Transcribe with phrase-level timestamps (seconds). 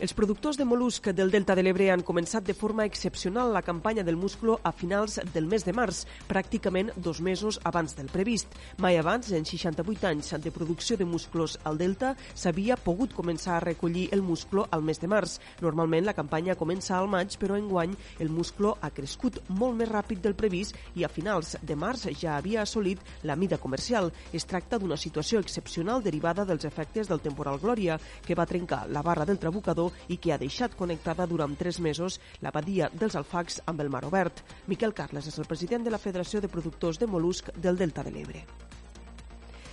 [0.00, 4.00] Els productors de mol·lusc del Delta de l'Ebre han començat de forma excepcional la campanya
[4.00, 8.56] del musclo a finals del mes de març, pràcticament dos mesos abans del previst.
[8.80, 13.64] Mai abans, en 68 anys de producció de musclos al Delta, s'havia pogut començar a
[13.66, 15.34] recollir el musclo al mes de març.
[15.60, 17.92] Normalment la campanya comença al maig, però enguany
[18.24, 22.38] el musclo ha crescut molt més ràpid del previst i a finals de març ja
[22.38, 24.08] havia assolit la mida comercial.
[24.32, 29.04] Es tracta d'una situació excepcional derivada dels efectes del temporal Glòria, que va trencar la
[29.04, 33.62] barra del trabucador i que ha deixat connectada durant tres mesos la badia dels Alfacs
[33.66, 34.44] amb el Mar Obert.
[34.66, 38.14] Miquel Carles és el president de la Federació de Productors de Molusc del Delta de
[38.14, 38.44] l'Ebre.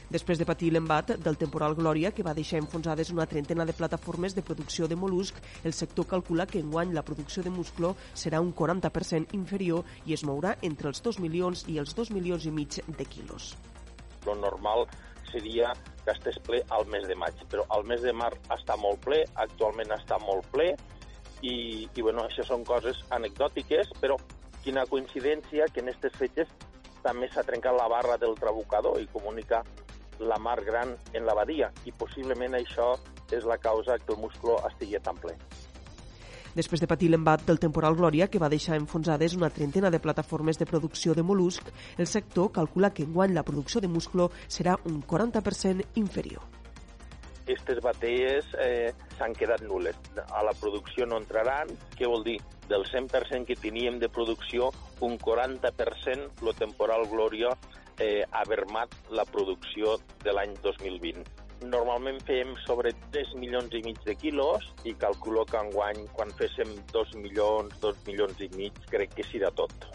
[0.08, 4.36] Després de patir l'embat del temporal Glòria, que va deixar enfonsades una trentena de plataformes
[4.38, 8.54] de producció de mol·lusc, el sector calcula que enguany la producció de musclo serà un
[8.56, 12.80] 40% inferior i es mourà entre els 2 milions i els 2 milions i mig
[12.88, 13.58] de quilos.
[14.26, 14.88] Lo normal
[15.32, 19.02] seria que estigués ple al mes de maig, però al mes de mar està molt
[19.04, 20.72] ple, actualment està molt ple,
[21.42, 24.18] i, i bueno, això són coses anecdòtiques, però
[24.64, 26.54] quina coincidència que en aquestes fetges
[27.04, 29.64] també s'ha trencat la barra del trabucador i comunica
[30.20, 32.96] la mar gran en la badia, i possiblement això
[33.32, 35.36] és la causa que el musclo estigui tan ple.
[36.58, 40.58] Després de patir l'embat del temporal Glòria, que va deixar enfonsades una trentena de plataformes
[40.58, 41.70] de producció de mol·lusc,
[42.02, 46.42] el sector calcula que enguany la producció de musclo serà un 40% inferior.
[47.44, 50.02] Aquestes batalles eh, s'han quedat nules.
[50.34, 51.70] A la producció no entraran.
[51.94, 52.40] Què vol dir?
[52.68, 54.74] Del 100% que teníem de producció,
[55.06, 57.54] un 40% el temporal Glòria
[58.00, 64.00] eh, ha vermat la producció de l'any 2020 normalment fem sobre 3 milions i mig
[64.06, 69.16] de quilos i calculo que enguany, quan féssim 2 milions, 2 milions i mig, crec
[69.18, 69.88] que serà tot.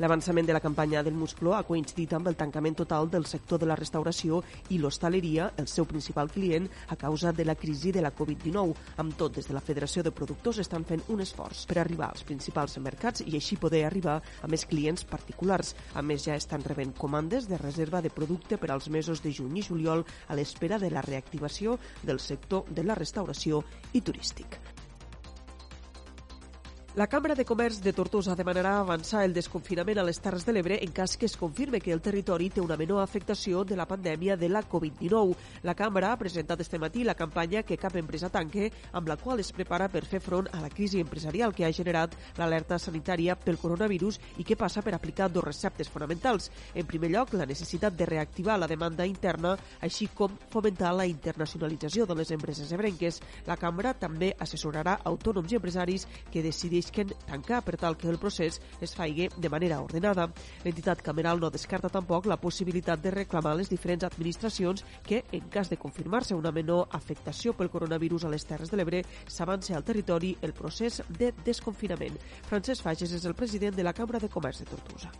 [0.00, 3.66] L'avançament de la campanya del musclo ha coincidit amb el tancament total del sector de
[3.68, 4.38] la restauració
[4.72, 8.96] i l'hostaleria, el seu principal client, a causa de la crisi de la Covid-19.
[9.04, 12.24] Amb tot, des de la Federació de Productors estan fent un esforç per arribar als
[12.24, 15.76] principals mercats i així poder arribar a més clients particulars.
[15.92, 19.60] A més, ja estan rebent comandes de reserva de producte per als mesos de juny
[19.60, 24.62] i juliol a l'espera de la reactivació del sector de la restauració i turístic.
[26.96, 30.74] La Cambra de Comerç de Tortosa demanarà avançar el desconfinament a les Terres de l'Ebre
[30.82, 34.34] en cas que es confirme que el territori té una menor afectació de la pandèmia
[34.36, 35.36] de la Covid-19.
[35.62, 39.38] La Cambra ha presentat este matí la campanya que cap empresa tanque, amb la qual
[39.38, 43.60] es prepara per fer front a la crisi empresarial que ha generat l'alerta sanitària pel
[43.62, 46.50] coronavirus i que passa per aplicar dos receptes fonamentals.
[46.74, 52.10] En primer lloc, la necessitat de reactivar la demanda interna, així com fomentar la internacionalització
[52.10, 53.22] de les empreses ebrenques.
[53.46, 58.18] La Cambra també assessorarà autònoms i empresaris que decideixen decidisquen tancar per tal que el
[58.18, 60.30] procés es faigui de manera ordenada.
[60.64, 65.70] L'entitat cameral no descarta tampoc la possibilitat de reclamar les diferents administracions que, en cas
[65.70, 70.36] de confirmar-se una menor afectació pel coronavirus a les Terres de l'Ebre, s'avanci al territori
[70.42, 72.18] el procés de desconfinament.
[72.48, 75.12] Francesc Fages és el president de la Cambra de Comerç de Tortosa.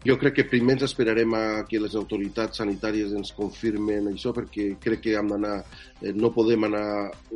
[0.00, 4.70] Jo crec que primer ens esperarem a que les autoritats sanitàries ens confirmen això, perquè
[4.80, 5.58] crec que hem d'anar,
[6.00, 6.86] eh, no podem anar...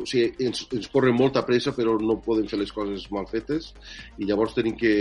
[0.01, 3.75] O sigui, ens, ens corre molta pressa, però no podem fer les coses mal fetes,
[4.17, 4.95] i llavors tenim que,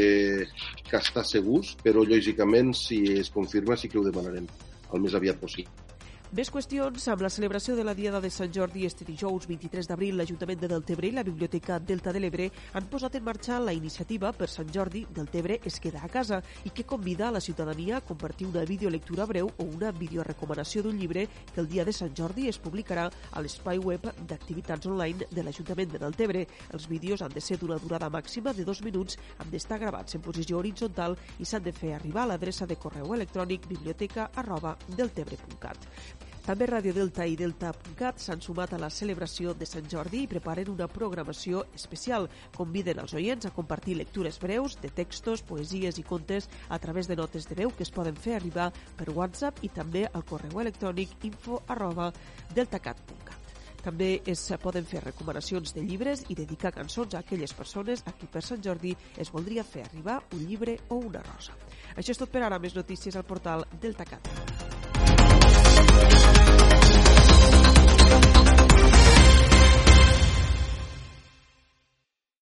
[0.83, 4.51] que estar segurs, però lògicament, si es confirma, sí que ho demanarem
[4.91, 5.92] el més aviat possible.
[6.33, 7.03] Més qüestions.
[7.13, 10.69] Amb la celebració de la Diada de Sant Jordi este dijous 23 d'abril, l'Ajuntament de
[10.71, 14.71] Deltebre i la Biblioteca Delta de l'Ebre han posat en marxa la iniciativa per Sant
[14.73, 18.63] Jordi Deltebre es queda a casa i que convida a la ciutadania a compartir una
[18.65, 23.05] videolectura breu o una videorecomanació d'un llibre que el dia de Sant Jordi es publicarà
[23.29, 26.47] a l'espai web d'activitats online de l'Ajuntament de Deltebre.
[26.73, 30.25] Els vídeos han de ser d'una durada màxima de dos minuts, han d'estar gravats en
[30.25, 36.22] posició horitzontal i s'han de fer arribar a l'adreça de correu electrònic biblioteca arroba deltebre.cat.
[36.43, 40.73] També Radio Delta i Delta.cat s'han sumat a la celebració de Sant Jordi i preparen
[40.73, 42.27] una programació especial.
[42.57, 47.15] Conviden els oients a compartir lectures breus de textos, poesies i contes a través de
[47.15, 51.15] notes de veu que es poden fer arribar per WhatsApp i també al correu electrònic
[51.23, 52.09] info arroba
[52.51, 53.39] deltacat.cat.
[53.83, 58.27] També es poden fer recomanacions de llibres i dedicar cançons a aquelles persones a qui
[58.27, 61.55] per Sant Jordi es voldria fer arribar un llibre o una rosa.
[61.95, 62.59] Això és tot per ara.
[62.59, 64.27] Més notícies al portal Delta Cat.